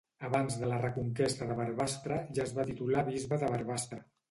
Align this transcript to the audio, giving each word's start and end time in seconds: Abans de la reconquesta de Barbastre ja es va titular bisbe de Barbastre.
Abans 0.27 0.55
de 0.61 0.69
la 0.71 0.79
reconquesta 0.79 1.49
de 1.51 1.59
Barbastre 1.61 2.19
ja 2.39 2.47
es 2.47 2.57
va 2.57 2.67
titular 2.73 3.07
bisbe 3.13 3.43
de 3.45 3.53
Barbastre. 3.55 4.05